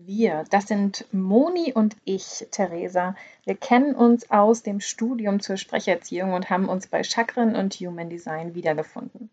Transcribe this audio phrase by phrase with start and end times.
[0.00, 3.16] Wir, das sind Moni und ich, Theresa.
[3.44, 8.08] Wir kennen uns aus dem Studium zur Sprecherziehung und haben uns bei Chakren und Human
[8.08, 9.28] Design wiedergefunden.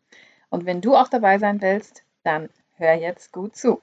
[0.50, 3.80] Und wenn du auch dabei sein willst, dann hör jetzt gut zu.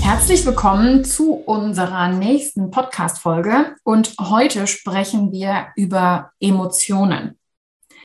[0.00, 7.39] Herzlich willkommen zu unserer nächsten Podcast-Folge und heute sprechen wir über Emotionen.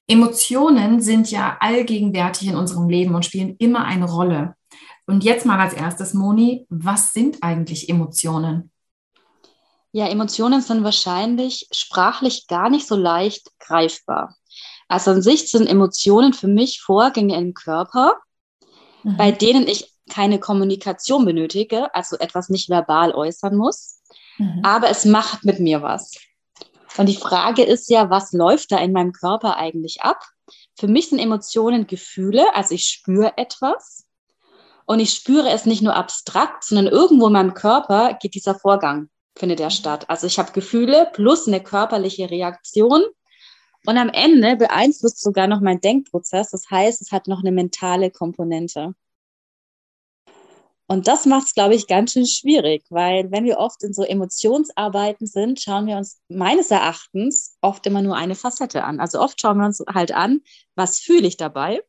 [0.08, 4.56] Emotionen sind ja allgegenwärtig in unserem Leben und spielen immer eine Rolle.
[5.08, 8.72] Und jetzt mal als erstes, Moni, was sind eigentlich Emotionen?
[9.92, 14.36] Ja, Emotionen sind wahrscheinlich sprachlich gar nicht so leicht greifbar.
[14.88, 18.16] Also an sich sind Emotionen für mich Vorgänge im Körper,
[19.04, 19.18] mhm.
[19.18, 24.02] bei denen ich keine Kommunikation benötige, also etwas nicht verbal äußern muss,
[24.38, 24.62] mhm.
[24.64, 26.12] aber es macht mit mir was.
[26.98, 30.22] Und die Frage ist ja, was läuft da in meinem Körper eigentlich ab?
[30.78, 34.06] Für mich sind Emotionen Gefühle, also ich spüre etwas
[34.86, 39.10] und ich spüre es nicht nur abstrakt, sondern irgendwo in meinem Körper geht dieser Vorgang,
[39.36, 40.10] findet er statt.
[40.10, 43.04] Also ich habe Gefühle plus eine körperliche Reaktion
[43.86, 46.52] und am Ende beeinflusst sogar noch mein Denkprozess.
[46.52, 48.96] Das heißt, es hat noch eine mentale Komponente.
[50.88, 54.04] Und das macht es, glaube ich, ganz schön schwierig, weil wenn wir oft in so
[54.04, 59.00] Emotionsarbeiten sind, schauen wir uns meines Erachtens oft immer nur eine Facette an.
[59.00, 60.42] Also oft schauen wir uns halt an,
[60.76, 61.82] was fühle ich dabei,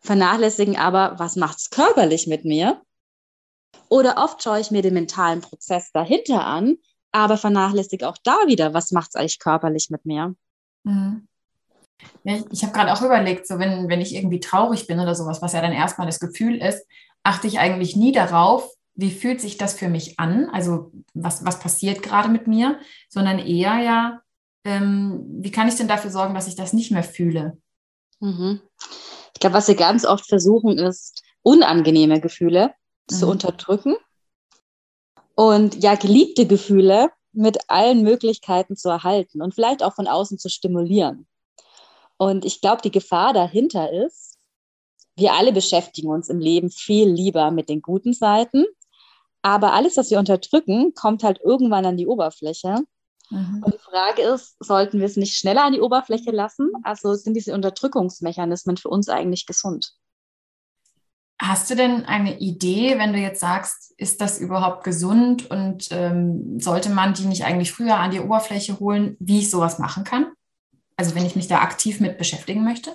[0.00, 2.80] vernachlässigen aber, was macht es körperlich mit mir.
[3.88, 6.76] Oder oft schaue ich mir den mentalen Prozess dahinter an,
[7.10, 10.36] aber vernachlässige auch da wieder, was macht es eigentlich körperlich mit mir.
[10.84, 11.26] Mhm.
[12.22, 15.16] Ja, ich, ich habe gerade auch überlegt, so wenn, wenn ich irgendwie traurig bin oder
[15.16, 16.86] sowas, was ja dann erstmal das Gefühl ist,
[17.22, 21.60] achte ich eigentlich nie darauf, wie fühlt sich das für mich an, also was, was
[21.60, 24.20] passiert gerade mit mir, sondern eher ja,
[24.64, 27.58] ähm, wie kann ich denn dafür sorgen, dass ich das nicht mehr fühle?
[28.20, 28.60] Mhm.
[29.34, 32.74] Ich glaube, was wir ganz oft versuchen, ist, unangenehme Gefühle
[33.08, 33.14] mhm.
[33.14, 33.94] zu unterdrücken
[35.36, 40.48] und ja, geliebte Gefühle mit allen Möglichkeiten zu erhalten und vielleicht auch von außen zu
[40.48, 41.28] stimulieren.
[42.16, 44.27] Und ich glaube, die Gefahr dahinter ist,
[45.18, 48.64] wir alle beschäftigen uns im Leben viel lieber mit den guten Seiten.
[49.42, 52.76] Aber alles, was wir unterdrücken, kommt halt irgendwann an die Oberfläche.
[53.30, 53.62] Mhm.
[53.64, 56.70] Und die Frage ist, sollten wir es nicht schneller an die Oberfläche lassen?
[56.82, 59.94] Also sind diese Unterdrückungsmechanismen für uns eigentlich gesund?
[61.40, 66.58] Hast du denn eine Idee, wenn du jetzt sagst, ist das überhaupt gesund und ähm,
[66.58, 70.32] sollte man die nicht eigentlich früher an die Oberfläche holen, wie ich sowas machen kann?
[70.96, 72.92] Also wenn ich mich da aktiv mit beschäftigen möchte?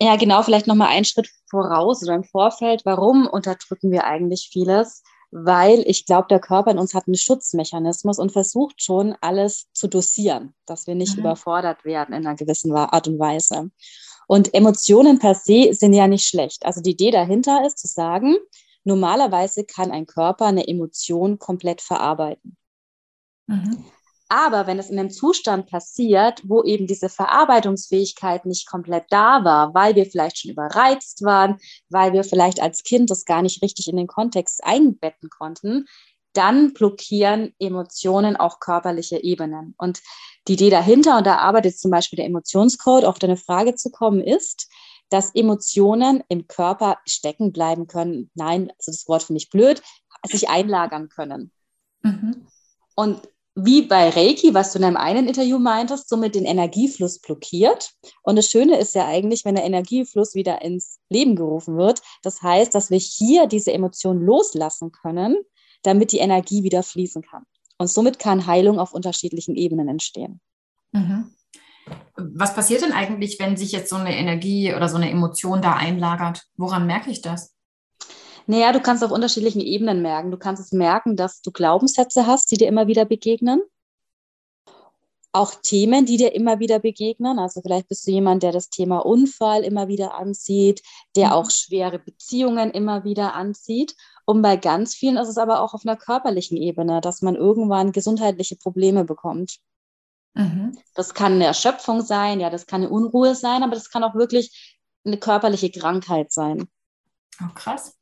[0.00, 2.82] Ja, genau, vielleicht nochmal einen Schritt voraus oder im Vorfeld.
[2.84, 5.02] Warum unterdrücken wir eigentlich vieles?
[5.30, 9.88] Weil ich glaube, der Körper in uns hat einen Schutzmechanismus und versucht schon, alles zu
[9.88, 11.20] dosieren, dass wir nicht mhm.
[11.20, 13.70] überfordert werden in einer gewissen Art und Weise.
[14.28, 16.66] Und Emotionen per se sind ja nicht schlecht.
[16.66, 18.36] Also die Idee dahinter ist zu sagen,
[18.84, 22.56] normalerweise kann ein Körper eine Emotion komplett verarbeiten.
[23.46, 23.84] Mhm.
[24.28, 29.72] Aber wenn es in einem Zustand passiert, wo eben diese Verarbeitungsfähigkeit nicht komplett da war,
[29.74, 33.88] weil wir vielleicht schon überreizt waren, weil wir vielleicht als Kind das gar nicht richtig
[33.88, 35.86] in den Kontext einbetten konnten,
[36.32, 39.74] dann blockieren Emotionen auch körperliche Ebenen.
[39.78, 40.02] Und
[40.48, 44.20] die Idee dahinter, und da arbeitet zum Beispiel der Emotionscode, auf deine Frage zu kommen,
[44.20, 44.68] ist,
[45.08, 48.30] dass Emotionen im Körper stecken bleiben können.
[48.34, 49.82] Nein, also das Wort finde ich blöd,
[50.24, 51.52] sich einlagern können.
[52.02, 52.46] Mhm.
[52.96, 53.22] Und
[53.58, 57.90] wie bei Reiki, was du in einem einen Interview meintest, somit den Energiefluss blockiert.
[58.22, 62.02] Und das Schöne ist ja eigentlich, wenn der Energiefluss wieder ins Leben gerufen wird.
[62.22, 65.36] Das heißt, dass wir hier diese Emotion loslassen können,
[65.82, 67.44] damit die Energie wieder fließen kann.
[67.78, 70.40] Und somit kann Heilung auf unterschiedlichen Ebenen entstehen.
[70.92, 71.32] Mhm.
[72.16, 75.74] Was passiert denn eigentlich, wenn sich jetzt so eine Energie oder so eine Emotion da
[75.74, 76.42] einlagert?
[76.56, 77.55] Woran merke ich das?
[78.46, 80.30] Naja, du kannst auf unterschiedlichen Ebenen merken.
[80.30, 83.62] Du kannst es merken, dass du Glaubenssätze hast, die dir immer wieder begegnen.
[85.32, 87.38] Auch Themen, die dir immer wieder begegnen.
[87.38, 90.82] Also vielleicht bist du jemand, der das Thema Unfall immer wieder ansieht,
[91.16, 91.32] der mhm.
[91.32, 93.94] auch schwere Beziehungen immer wieder ansieht.
[94.24, 97.92] Und bei ganz vielen ist es aber auch auf einer körperlichen Ebene, dass man irgendwann
[97.92, 99.58] gesundheitliche Probleme bekommt.
[100.34, 100.78] Mhm.
[100.94, 104.14] Das kann eine Erschöpfung sein, ja, das kann eine Unruhe sein, aber das kann auch
[104.14, 106.68] wirklich eine körperliche Krankheit sein.
[107.40, 107.94] Oh, krass.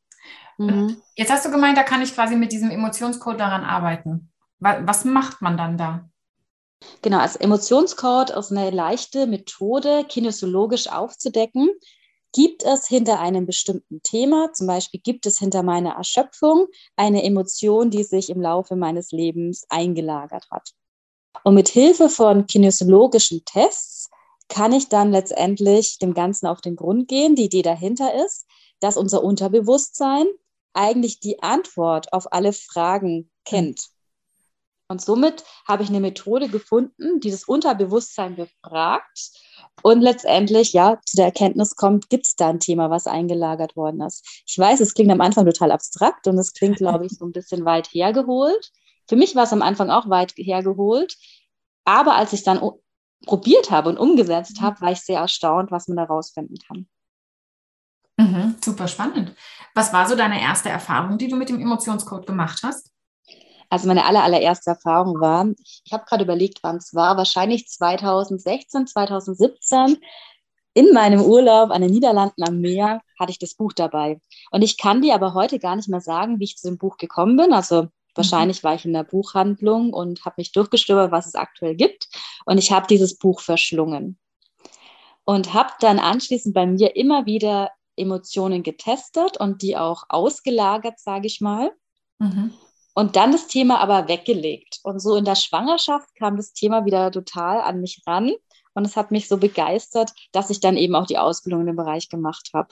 [0.58, 0.96] Mhm.
[1.16, 4.32] Jetzt hast du gemeint, da kann ich quasi mit diesem Emotionscode daran arbeiten.
[4.58, 6.08] Was macht man dann da?
[7.02, 11.70] Genau, als Emotionscode ist eine leichte Methode, kinesiologisch aufzudecken.
[12.32, 16.66] Gibt es hinter einem bestimmten Thema, zum Beispiel gibt es hinter meiner Erschöpfung
[16.96, 20.70] eine Emotion, die sich im Laufe meines Lebens eingelagert hat?
[21.44, 24.10] Und mit Hilfe von kinesiologischen Tests
[24.48, 27.34] kann ich dann letztendlich dem Ganzen auf den Grund gehen.
[27.34, 28.46] Die Idee dahinter ist,
[28.80, 30.26] dass unser Unterbewusstsein
[30.74, 33.88] eigentlich die Antwort auf alle Fragen kennt.
[34.88, 39.30] Und somit habe ich eine Methode gefunden, die das Unterbewusstsein befragt
[39.82, 44.02] und letztendlich ja zu der Erkenntnis kommt, gibt es da ein Thema, was eingelagert worden
[44.02, 44.42] ist.
[44.46, 47.32] Ich weiß, es klingt am Anfang total abstrakt und es klingt, glaube ich, so ein
[47.32, 48.72] bisschen weit hergeholt.
[49.08, 51.16] Für mich war es am Anfang auch weit hergeholt,
[51.84, 52.60] aber als ich es dann
[53.26, 56.86] probiert habe und umgesetzt habe, war ich sehr erstaunt, was man da rausfinden kann.
[58.16, 59.34] Mhm, super spannend.
[59.74, 62.90] Was war so deine erste Erfahrung, die du mit dem Emotionscode gemacht hast?
[63.70, 65.46] Also meine aller, allererste Erfahrung war,
[65.84, 69.98] ich habe gerade überlegt, wann es war, wahrscheinlich 2016, 2017.
[70.74, 74.20] In meinem Urlaub an den Niederlanden am Meer hatte ich das Buch dabei.
[74.50, 76.98] Und ich kann dir aber heute gar nicht mehr sagen, wie ich zu dem Buch
[76.98, 77.52] gekommen bin.
[77.52, 78.66] Also wahrscheinlich mhm.
[78.66, 82.08] war ich in der Buchhandlung und habe mich durchgestöbert, was es aktuell gibt.
[82.44, 84.18] Und ich habe dieses Buch verschlungen.
[85.24, 91.26] Und habe dann anschließend bei mir immer wieder Emotionen getestet und die auch ausgelagert, sage
[91.26, 91.72] ich mal.
[92.18, 92.52] Mhm.
[92.94, 94.80] Und dann das Thema aber weggelegt.
[94.84, 98.32] Und so in der Schwangerschaft kam das Thema wieder total an mich ran.
[98.74, 101.76] Und es hat mich so begeistert, dass ich dann eben auch die Ausbildung in dem
[101.76, 102.68] Bereich gemacht habe.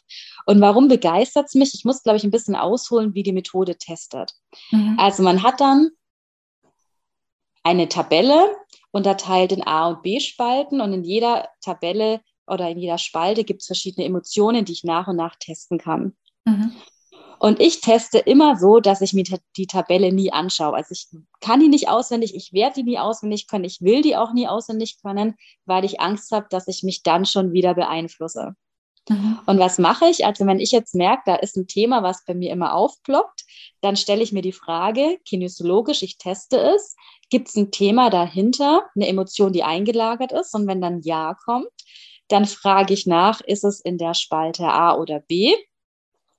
[0.47, 1.75] Und warum begeistert es mich?
[1.75, 4.33] Ich muss, glaube ich, ein bisschen ausholen, wie die Methode testet.
[4.71, 4.97] Mhm.
[4.99, 5.91] Also man hat dann
[7.63, 8.57] eine Tabelle
[8.91, 12.21] unterteilt in A- und B-Spalten und in jeder Tabelle
[12.53, 16.15] oder in jeder Spalte gibt es verschiedene Emotionen, die ich nach und nach testen kann.
[16.45, 16.73] Mhm.
[17.39, 19.25] Und ich teste immer so, dass ich mir
[19.57, 20.77] die Tabelle nie anschaue.
[20.77, 21.09] Also ich
[21.41, 24.47] kann die nicht auswendig, ich werde die nie auswendig können, ich will die auch nie
[24.47, 25.35] auswendig können,
[25.65, 28.55] weil ich Angst habe, dass ich mich dann schon wieder beeinflusse.
[29.09, 29.41] Mhm.
[29.47, 30.25] Und was mache ich?
[30.25, 33.45] Also wenn ich jetzt merke, da ist ein Thema, was bei mir immer aufploppt,
[33.81, 36.95] dann stelle ich mir die Frage, kinesiologisch, ich teste es,
[37.29, 40.55] gibt es ein Thema dahinter, eine Emotion, die eingelagert ist?
[40.55, 41.67] Und wenn dann Ja kommt,
[42.33, 45.55] dann frage ich nach, ist es in der Spalte A oder B?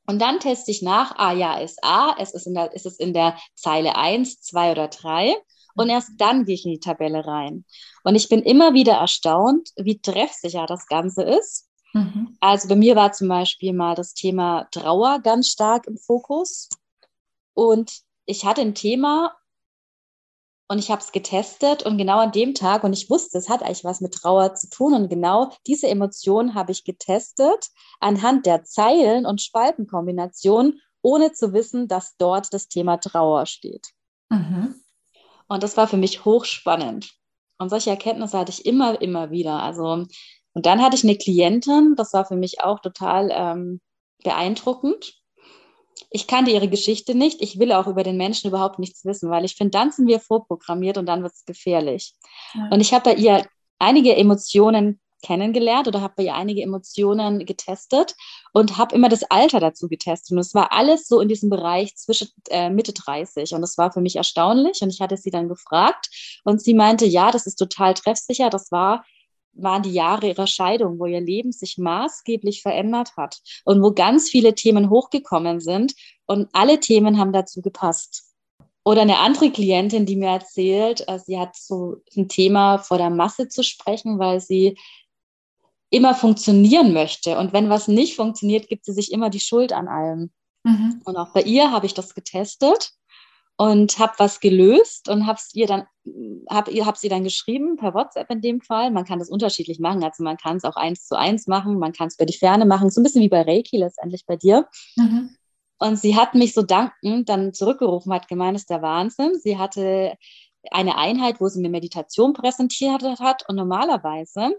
[0.05, 2.99] Und dann teste ich nach, ah ja, ist A, es ist, in der, ist es
[2.99, 5.35] in der Zeile 1, 2 oder 3.
[5.75, 7.65] Und erst dann gehe ich in die Tabelle rein.
[8.03, 11.69] Und ich bin immer wieder erstaunt, wie treffsicher das Ganze ist.
[11.93, 12.37] Mhm.
[12.41, 16.69] Also bei mir war zum Beispiel mal das Thema Trauer ganz stark im Fokus.
[17.53, 19.35] Und ich hatte ein Thema
[20.67, 23.61] und ich habe es getestet und genau an dem Tag, und ich wusste, es hat
[23.61, 24.93] eigentlich was mit Trauer zu tun.
[24.93, 27.69] Und genau diese Emotion habe ich getestet
[27.99, 33.89] anhand der Zeilen- und Spaltenkombination, ohne zu wissen, dass dort das Thema Trauer steht.
[34.29, 34.75] Mhm.
[35.47, 37.13] Und das war für mich hochspannend.
[37.57, 39.61] Und solche Erkenntnisse hatte ich immer, immer wieder.
[39.61, 40.05] Also,
[40.53, 43.81] und dann hatte ich eine Klientin, das war für mich auch total ähm,
[44.23, 45.22] beeindruckend
[46.13, 47.41] ich kannte ihre Geschichte nicht.
[47.41, 50.19] Ich will auch über den Menschen überhaupt nichts wissen, weil ich finde, dann sind wir
[50.19, 52.13] vorprogrammiert und dann wird es gefährlich.
[52.53, 52.69] Ja.
[52.71, 53.43] Und ich habe bei ihr
[53.79, 58.13] einige Emotionen kennengelernt oder habe bei ihr einige Emotionen getestet
[58.51, 60.33] und habe immer das Alter dazu getestet.
[60.33, 63.55] Und es war alles so in diesem Bereich zwischen äh, Mitte 30.
[63.55, 64.81] Und das war für mich erstaunlich.
[64.83, 66.09] Und ich hatte sie dann gefragt
[66.43, 68.51] und sie meinte, ja, das ist total treffsicher.
[68.51, 69.03] Das war
[69.53, 74.29] waren die Jahre ihrer Scheidung, wo ihr Leben sich maßgeblich verändert hat und wo ganz
[74.29, 75.93] viele Themen hochgekommen sind
[76.25, 78.33] und alle Themen haben dazu gepasst.
[78.85, 83.09] Oder eine andere Klientin, die mir erzählt, äh, sie hat so ein Thema vor der
[83.09, 84.77] Masse zu sprechen, weil sie
[85.89, 87.37] immer funktionieren möchte.
[87.37, 90.31] Und wenn was nicht funktioniert, gibt sie sich immer die Schuld an allem.
[90.63, 91.01] Mhm.
[91.05, 92.91] Und auch bei ihr habe ich das getestet
[93.57, 95.85] und habe was gelöst und habe ihr dann
[96.49, 98.91] habe hab sie dann geschrieben per WhatsApp in dem Fall.
[98.91, 101.93] Man kann das unterschiedlich machen, also man kann es auch eins zu eins machen, man
[101.93, 104.67] kann es über die Ferne machen, so ein bisschen wie bei Reiki letztendlich bei dir.
[104.95, 105.35] Mhm.
[105.79, 109.33] Und sie hat mich so dankend dann zurückgerufen, hat gemeint, das ist der Wahnsinn.
[109.39, 110.17] Sie hatte
[110.71, 114.51] eine Einheit, wo sie eine Meditation präsentiert hat und normalerweise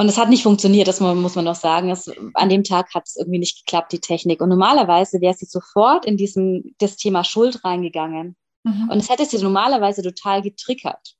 [0.00, 1.90] und es hat nicht funktioniert, das muss man noch sagen.
[1.90, 4.40] Es, an dem Tag hat es irgendwie nicht geklappt, die Technik.
[4.40, 8.34] Und normalerweise wäre sie sofort in diesem, das Thema Schuld reingegangen.
[8.62, 8.88] Mhm.
[8.88, 11.16] Und es hätte sie normalerweise total getriggert.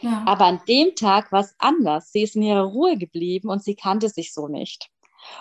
[0.00, 0.24] Ja.
[0.26, 2.10] Aber an dem Tag war es anders.
[2.10, 4.88] Sie ist in ihrer Ruhe geblieben und sie kannte sich so nicht.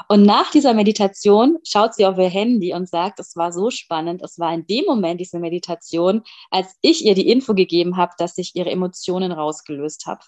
[0.07, 4.21] Und nach dieser Meditation schaut sie auf ihr Handy und sagt, es war so spannend.
[4.21, 6.21] Es war in dem Moment, diese Meditation,
[6.51, 10.21] als ich ihr die Info gegeben habe, dass ich ihre Emotionen rausgelöst habe.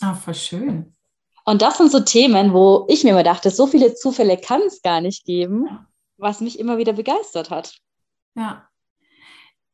[0.00, 0.96] Ah, voll schön.
[1.44, 4.82] Und das sind so Themen, wo ich mir immer dachte, so viele Zufälle kann es
[4.82, 5.68] gar nicht geben,
[6.16, 7.76] was mich immer wieder begeistert hat.
[8.34, 8.68] Ja.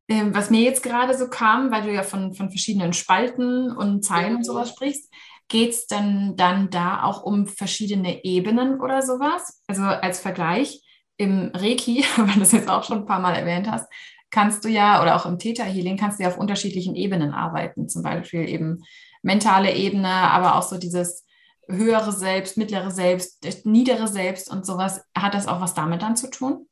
[0.08, 4.04] Ähm, was mir jetzt gerade so kam, weil du ja von, von verschiedenen Spalten und
[4.04, 4.36] Zeilen mhm.
[4.38, 5.08] und sowas sprichst,
[5.46, 9.62] geht es denn dann da auch um verschiedene Ebenen oder sowas?
[9.68, 10.82] Also als Vergleich
[11.16, 13.88] im Reiki, weil du das jetzt auch schon ein paar Mal erwähnt hast,
[14.30, 17.88] kannst du ja, oder auch im Theta Healing, kannst du ja auf unterschiedlichen Ebenen arbeiten.
[17.88, 18.82] Zum Beispiel eben
[19.22, 21.24] mentale Ebene, aber auch so dieses
[21.70, 25.02] höhere Selbst, mittlere Selbst, niedere Selbst und sowas.
[25.16, 26.68] Hat das auch was damit dann zu tun?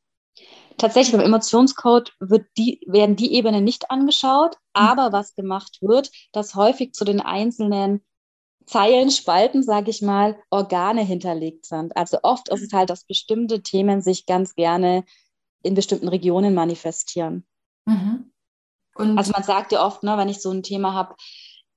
[0.77, 4.59] Tatsächlich beim Emotionscode wird die, werden die Ebenen nicht angeschaut, mhm.
[4.73, 8.01] aber was gemacht wird, dass häufig zu den einzelnen
[8.65, 11.97] Zeilen, Spalten, sage ich mal, Organe hinterlegt sind.
[11.97, 15.03] Also oft ist es halt, dass bestimmte Themen sich ganz gerne
[15.63, 17.45] in bestimmten Regionen manifestieren.
[17.85, 18.31] Mhm.
[18.95, 21.15] also man sagt ja oft, ne, wenn ich so ein Thema habe,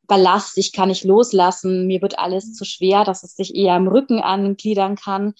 [0.07, 3.89] Ballast, ich kann nicht loslassen, mir wird alles zu schwer, dass es sich eher im
[3.89, 5.35] Rücken angliedern kann.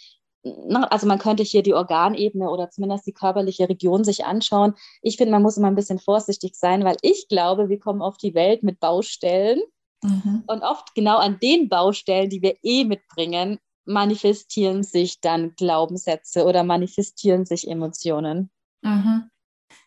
[0.73, 4.75] Also man könnte hier die Organebene oder zumindest die körperliche Region sich anschauen.
[5.01, 8.17] Ich finde, man muss immer ein bisschen vorsichtig sein, weil ich glaube, wir kommen auf
[8.17, 9.61] die Welt mit Baustellen.
[10.03, 10.43] Mhm.
[10.47, 16.65] Und oft genau an den Baustellen, die wir eh mitbringen, manifestieren sich dann Glaubenssätze oder
[16.65, 18.51] manifestieren sich Emotionen.
[18.83, 19.31] Mhm.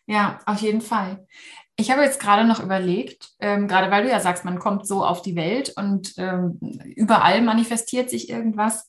[0.06, 1.26] Ja, auf jeden Fall.
[1.76, 5.04] Ich habe jetzt gerade noch überlegt, ähm, gerade weil du ja sagst, man kommt so
[5.04, 6.58] auf die Welt und ähm,
[6.96, 8.88] überall manifestiert sich irgendwas.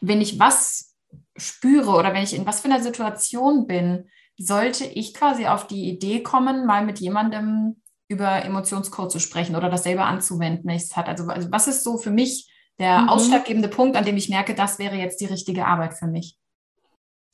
[0.00, 0.96] Wenn ich was
[1.36, 5.88] spüre oder wenn ich in was für einer Situation bin, sollte ich quasi auf die
[5.88, 10.84] Idee kommen, mal mit jemandem über Emotionscode zu sprechen oder das selber anzuwenden, wenn ich
[10.84, 11.08] es hat.
[11.08, 13.08] Also, also was ist so für mich der mhm.
[13.10, 16.36] ausschlaggebende Punkt, an dem ich merke, das wäre jetzt die richtige Arbeit für mich?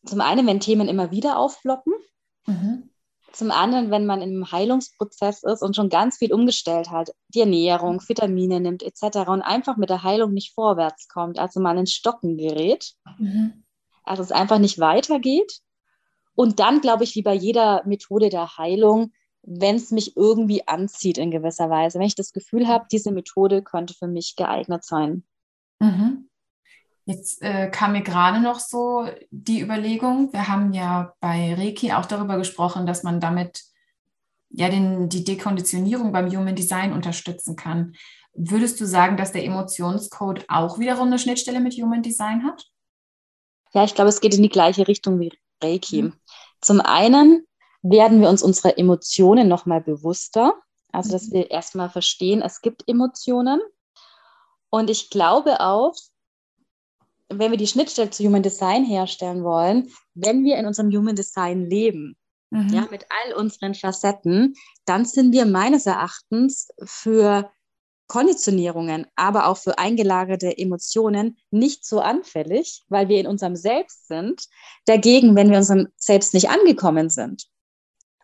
[0.04, 1.94] Zum einen, wenn Themen immer wieder aufploppen.
[2.46, 2.90] Mhm.
[3.34, 8.00] Zum anderen, wenn man im Heilungsprozess ist und schon ganz viel umgestellt hat, die Ernährung,
[8.06, 9.28] Vitamine nimmt etc.
[9.28, 13.64] und einfach mit der Heilung nicht vorwärts kommt, also man ins Stocken gerät, mhm.
[14.04, 15.60] also es einfach nicht weitergeht.
[16.36, 19.12] Und dann, glaube ich, wie bei jeder Methode der Heilung,
[19.42, 23.62] wenn es mich irgendwie anzieht in gewisser Weise, wenn ich das Gefühl habe, diese Methode
[23.62, 25.24] könnte für mich geeignet sein.
[25.80, 26.28] Mhm.
[27.06, 32.06] Jetzt äh, kam mir gerade noch so die Überlegung, wir haben ja bei Reiki auch
[32.06, 33.62] darüber gesprochen, dass man damit
[34.48, 37.94] ja den, die Dekonditionierung beim Human Design unterstützen kann.
[38.32, 42.64] Würdest du sagen, dass der Emotionscode auch wiederum eine Schnittstelle mit Human Design hat?
[43.74, 45.32] Ja, ich glaube, es geht in die gleiche Richtung wie
[45.62, 46.02] Reiki.
[46.02, 46.14] Mhm.
[46.60, 47.46] Zum einen
[47.82, 50.54] werden wir uns unserer Emotionen nochmal bewusster,
[50.90, 51.32] also dass mhm.
[51.32, 53.60] wir erstmal verstehen, es gibt Emotionen.
[54.70, 55.94] Und ich glaube auch,
[57.28, 61.68] wenn wir die Schnittstelle zu Human Design herstellen wollen, wenn wir in unserem Human Design
[61.68, 62.16] leben,
[62.50, 62.68] mhm.
[62.68, 64.54] ja, mit all unseren Facetten,
[64.84, 67.50] dann sind wir meines Erachtens für
[68.06, 74.44] Konditionierungen, aber auch für eingelagerte Emotionen nicht so anfällig, weil wir in unserem Selbst sind.
[74.84, 77.46] Dagegen, wenn wir unserem Selbst nicht angekommen sind,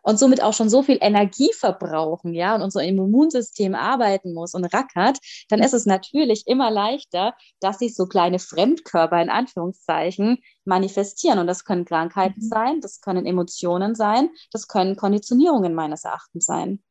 [0.01, 4.65] und somit auch schon so viel Energie verbrauchen, ja, und unser Immunsystem arbeiten muss und
[4.65, 11.39] rackert, dann ist es natürlich immer leichter, dass sich so kleine Fremdkörper in Anführungszeichen manifestieren.
[11.39, 12.49] Und das können Krankheiten mhm.
[12.49, 16.81] sein, das können Emotionen sein, das können Konditionierungen meines Erachtens sein.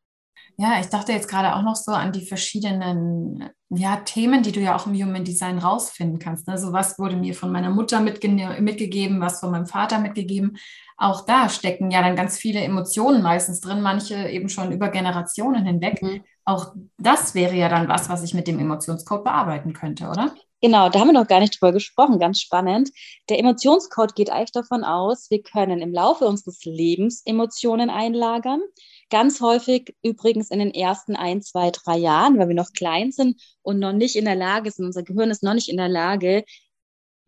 [0.56, 4.60] Ja, ich dachte jetzt gerade auch noch so an die verschiedenen ja, Themen, die du
[4.60, 6.48] ja auch im Human Design rausfinden kannst.
[6.48, 8.28] Also was wurde mir von meiner Mutter mitge
[8.60, 10.58] mitgegeben, was von meinem Vater mitgegeben.
[11.02, 15.64] Auch da stecken ja dann ganz viele Emotionen meistens drin, manche eben schon über Generationen
[15.64, 16.02] hinweg.
[16.02, 16.22] Mhm.
[16.44, 20.34] Auch das wäre ja dann was, was ich mit dem Emotionscode bearbeiten könnte, oder?
[20.60, 22.90] Genau, da haben wir noch gar nicht drüber gesprochen, ganz spannend.
[23.30, 28.60] Der Emotionscode geht eigentlich davon aus, wir können im Laufe unseres Lebens Emotionen einlagern.
[29.08, 33.40] Ganz häufig übrigens in den ersten ein, zwei, drei Jahren, weil wir noch klein sind
[33.62, 36.44] und noch nicht in der Lage sind, unser Gehirn ist noch nicht in der Lage,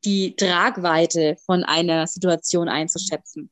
[0.04, 3.50] die Tragweite von einer Situation einzuschätzen.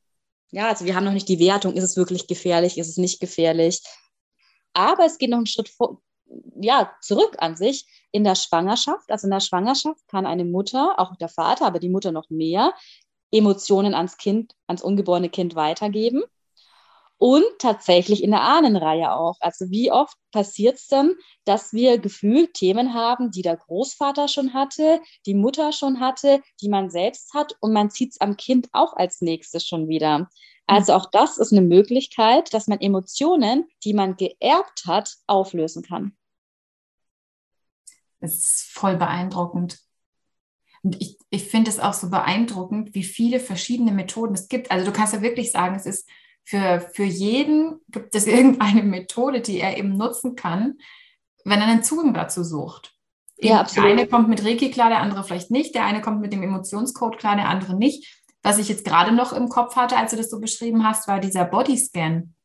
[0.51, 3.19] Ja, also wir haben noch nicht die Wertung, ist es wirklich gefährlich, ist es nicht
[3.19, 3.81] gefährlich.
[4.73, 6.01] Aber es geht noch einen Schritt vor,
[6.61, 9.09] ja, zurück an sich in der Schwangerschaft.
[9.09, 12.73] Also in der Schwangerschaft kann eine Mutter, auch der Vater, aber die Mutter noch mehr,
[13.31, 16.23] Emotionen ans Kind, ans ungeborene Kind weitergeben
[17.21, 19.35] und tatsächlich in der Ahnenreihe auch.
[19.41, 21.13] Also wie oft passiert es denn,
[21.45, 26.69] dass wir gefühlt Themen haben, die der Großvater schon hatte, die Mutter schon hatte, die
[26.69, 30.31] man selbst hat und man zieht es am Kind auch als nächstes schon wieder.
[30.65, 36.17] Also auch das ist eine Möglichkeit, dass man Emotionen, die man geerbt hat, auflösen kann.
[38.19, 39.77] Das ist voll beeindruckend.
[40.81, 44.71] Und ich, ich finde es auch so beeindruckend, wie viele verschiedene Methoden es gibt.
[44.71, 46.09] Also du kannst ja wirklich sagen, es ist
[46.43, 50.75] für, für jeden gibt es irgendeine Methode, die er eben nutzen kann,
[51.45, 52.93] wenn er einen Zugang dazu sucht.
[53.39, 53.89] Ja, absolut.
[53.89, 55.73] Der eine kommt mit Reiki klar, der andere vielleicht nicht.
[55.73, 58.21] Der eine kommt mit dem Emotionscode klar, der andere nicht.
[58.43, 61.19] Was ich jetzt gerade noch im Kopf hatte, als du das so beschrieben hast, war
[61.19, 62.35] dieser Bodyscan.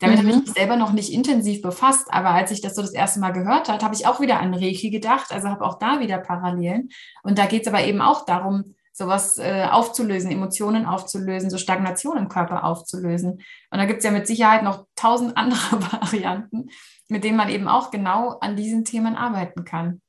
[0.00, 0.28] Damit mhm.
[0.28, 3.20] habe ich mich selber noch nicht intensiv befasst, aber als ich das so das erste
[3.20, 6.18] Mal gehört habe, habe ich auch wieder an Reiki gedacht, also habe auch da wieder
[6.18, 6.90] Parallelen.
[7.22, 12.16] Und da geht es aber eben auch darum, sowas äh, aufzulösen, Emotionen aufzulösen, so Stagnation
[12.16, 13.42] im Körper aufzulösen.
[13.70, 16.70] Und da gibt es ja mit Sicherheit noch tausend andere Varianten,
[17.08, 20.00] mit denen man eben auch genau an diesen Themen arbeiten kann.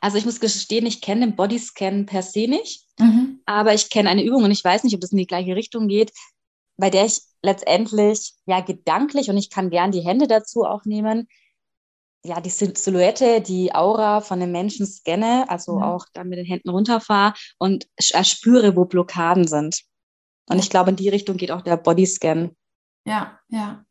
[0.00, 3.40] Also ich muss gestehen, ich kenne den Bodyscan per se nicht, mhm.
[3.46, 5.88] aber ich kenne eine Übung und ich weiß nicht, ob das in die gleiche Richtung
[5.88, 6.12] geht,
[6.76, 11.26] bei der ich letztendlich ja gedanklich und ich kann gern die Hände dazu auch nehmen,
[12.24, 15.82] ja, die Silhouette, die Aura von dem Menschen scanne, also mhm.
[15.82, 19.82] auch dann mit den Händen runterfahre und erspüre, wo Blockaden sind.
[20.48, 22.56] Und ich glaube, in die Richtung geht auch der Bodyscan.
[23.04, 23.84] Ja, ja.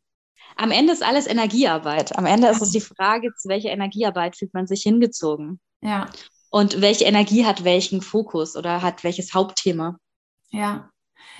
[0.56, 2.18] Am Ende ist alles Energiearbeit.
[2.18, 5.60] Am Ende ist es die Frage, zu welcher Energiearbeit fühlt man sich hingezogen?
[5.82, 6.08] Ja.
[6.50, 9.98] Und welche Energie hat welchen Fokus oder hat welches Hauptthema?
[10.50, 10.90] Ja.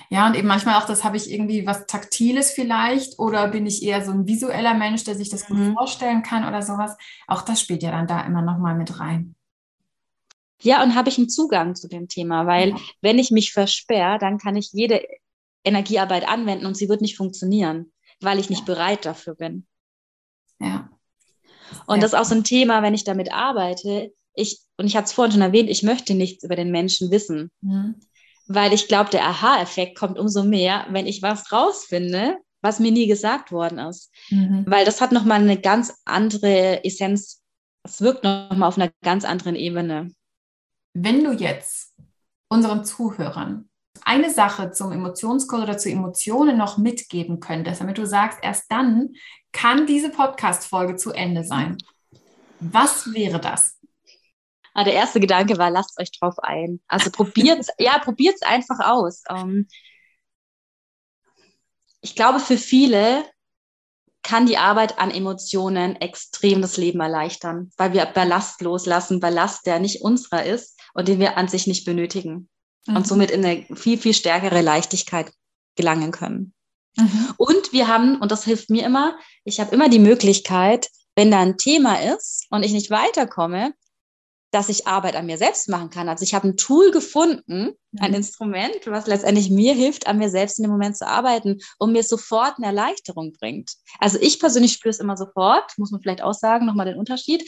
[0.09, 3.83] Ja, und eben manchmal auch, das habe ich irgendwie was Taktiles vielleicht oder bin ich
[3.83, 5.73] eher so ein visueller Mensch, der sich das gut mhm.
[5.73, 6.97] vorstellen kann oder sowas.
[7.27, 9.35] Auch das spielt ja dann da immer nochmal mit rein.
[10.61, 12.77] Ja, und habe ich einen Zugang zu dem Thema, weil ja.
[13.01, 15.01] wenn ich mich versperre, dann kann ich jede
[15.63, 18.73] Energiearbeit anwenden und sie wird nicht funktionieren, weil ich nicht ja.
[18.73, 19.67] bereit dafür bin.
[20.59, 20.89] Ja.
[21.85, 22.01] Und ja.
[22.01, 24.11] das ist auch so ein Thema, wenn ich damit arbeite.
[24.33, 27.51] Ich, und ich hatte es vorhin schon erwähnt, ich möchte nichts über den Menschen wissen.
[27.61, 27.95] Mhm
[28.49, 33.07] weil ich glaube, der Aha-Effekt kommt umso mehr, wenn ich was rausfinde, was mir nie
[33.07, 34.11] gesagt worden ist.
[34.29, 34.65] Mhm.
[34.67, 37.41] Weil das hat nochmal eine ganz andere Essenz,
[37.83, 40.11] es wirkt nochmal auf einer ganz anderen Ebene.
[40.95, 41.95] Wenn du jetzt
[42.49, 43.69] unseren Zuhörern
[44.03, 49.09] eine Sache zum Emotionscode oder zu Emotionen noch mitgeben könntest, damit du sagst, erst dann
[49.51, 51.77] kann diese Podcast-Folge zu Ende sein.
[52.59, 53.78] Was wäre das?
[54.79, 56.79] Ah, der erste Gedanke war, lasst euch drauf ein.
[56.87, 59.23] Also probiert ja, probiert es einfach aus.
[59.29, 59.67] Ähm,
[61.99, 63.25] ich glaube, für viele
[64.23, 69.79] kann die Arbeit an Emotionen extrem das Leben erleichtern, weil wir Ballast loslassen, Ballast, der
[69.79, 72.47] nicht unserer ist und den wir an sich nicht benötigen
[72.87, 72.95] mhm.
[72.95, 75.33] und somit in eine viel, viel stärkere Leichtigkeit
[75.75, 76.53] gelangen können.
[76.95, 77.33] Mhm.
[77.35, 80.87] Und wir haben, und das hilft mir immer, ich habe immer die Möglichkeit,
[81.17, 83.73] wenn da ein Thema ist und ich nicht weiterkomme,
[84.51, 86.09] dass ich Arbeit an mir selbst machen kann.
[86.09, 88.17] Also ich habe ein Tool gefunden, ein mhm.
[88.17, 92.03] Instrument, was letztendlich mir hilft, an mir selbst in dem Moment zu arbeiten und mir
[92.03, 93.73] sofort eine Erleichterung bringt.
[93.99, 97.47] Also ich persönlich spüre es immer sofort, muss man vielleicht auch sagen, nochmal den Unterschied.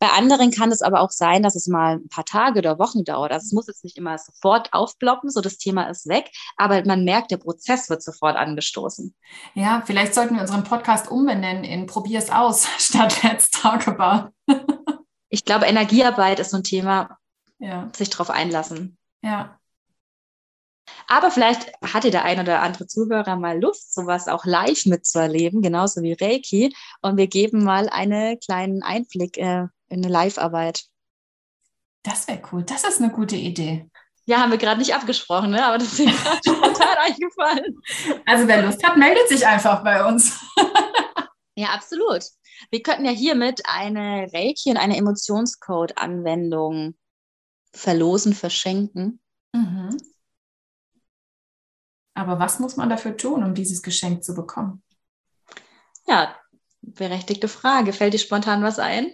[0.00, 3.04] Bei anderen kann es aber auch sein, dass es mal ein paar Tage oder Wochen
[3.04, 3.32] dauert.
[3.32, 7.04] Also es muss jetzt nicht immer sofort aufploppen, so das Thema ist weg, aber man
[7.04, 9.14] merkt, der Prozess wird sofort angestoßen.
[9.54, 14.30] Ja, vielleicht sollten wir unseren Podcast umbenennen in Probier's aus statt Let's Talk About.
[15.28, 17.18] Ich glaube, Energiearbeit ist so ein Thema,
[17.58, 17.90] ja.
[17.94, 18.96] sich darauf einlassen.
[19.22, 19.58] Ja.
[21.06, 26.02] Aber vielleicht hatte der ein oder andere Zuhörer mal Lust, sowas auch live mitzuerleben, genauso
[26.02, 26.74] wie Reiki.
[27.02, 30.84] Und wir geben mal einen kleinen Einblick äh, in eine Live-Arbeit.
[32.02, 32.62] Das wäre cool.
[32.62, 33.88] Das ist eine gute Idee.
[34.24, 35.64] Ja, haben wir gerade nicht abgesprochen, ne?
[35.64, 37.80] aber das ist mir gerade spontan eingefallen.
[38.26, 40.38] Also wer Lust hat, meldet sich einfach bei uns.
[41.58, 42.22] ja, absolut.
[42.70, 46.96] Wir könnten ja hiermit eine Reiki und eine Emotionscode-Anwendung
[47.72, 49.20] verlosen, verschenken.
[49.52, 49.96] Mhm.
[52.14, 54.84] Aber was muss man dafür tun, um dieses Geschenk zu bekommen?
[56.06, 56.36] Ja,
[56.80, 57.92] berechtigte Frage.
[57.92, 59.12] Fällt dir spontan was ein?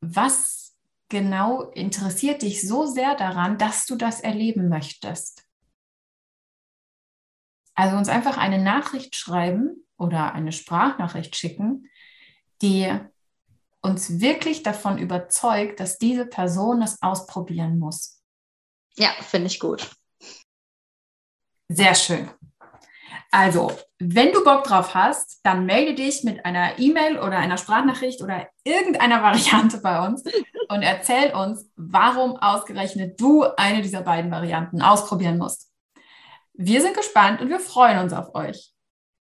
[0.02, 0.76] was
[1.10, 5.46] genau interessiert dich so sehr daran, dass du das erleben möchtest?
[7.76, 11.90] Also uns einfach eine Nachricht schreiben oder eine Sprachnachricht schicken,
[12.62, 12.92] die
[13.82, 18.24] uns wirklich davon überzeugt, dass diese Person es ausprobieren muss.
[18.98, 19.96] Ja, finde ich gut.
[21.68, 22.32] Sehr schön.
[23.32, 28.22] Also, wenn du Bock drauf hast, dann melde dich mit einer E-Mail oder einer Sprachnachricht
[28.22, 30.24] oder irgendeiner Variante bei uns
[30.70, 35.72] und erzähl uns, warum ausgerechnet du eine dieser beiden Varianten ausprobieren musst.
[36.54, 38.75] Wir sind gespannt und wir freuen uns auf euch.